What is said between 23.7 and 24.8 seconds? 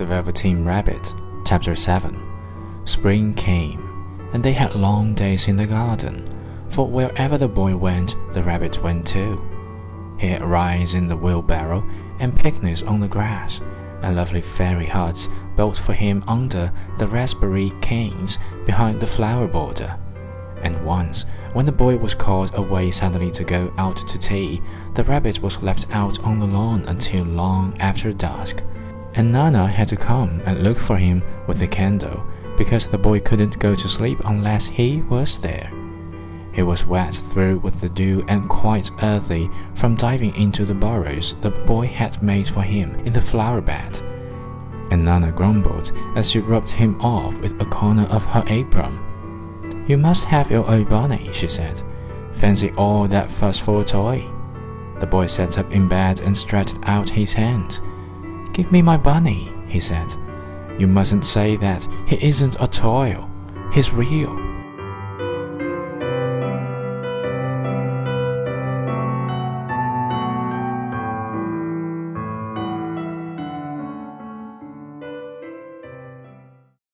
out to tea,